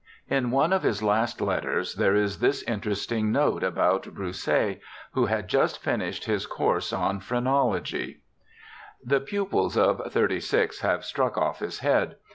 [0.27, 4.79] In one of his last letters there is this interesting note about Broussais,
[5.11, 8.21] who had just finished his course on phrenology:
[9.03, 12.15] 'The pupils of '36 have struck off his head.